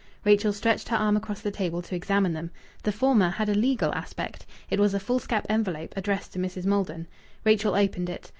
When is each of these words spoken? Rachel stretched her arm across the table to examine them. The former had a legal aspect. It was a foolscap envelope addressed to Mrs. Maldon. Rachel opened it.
Rachel 0.25 0.51
stretched 0.51 0.89
her 0.89 0.97
arm 0.97 1.15
across 1.15 1.41
the 1.41 1.51
table 1.51 1.83
to 1.83 1.93
examine 1.93 2.33
them. 2.33 2.49
The 2.81 2.91
former 2.91 3.29
had 3.29 3.49
a 3.49 3.53
legal 3.53 3.93
aspect. 3.93 4.47
It 4.67 4.79
was 4.79 4.95
a 4.95 4.99
foolscap 4.99 5.45
envelope 5.47 5.93
addressed 5.95 6.33
to 6.33 6.39
Mrs. 6.39 6.65
Maldon. 6.65 7.05
Rachel 7.45 7.75
opened 7.75 8.09
it. 8.09 8.27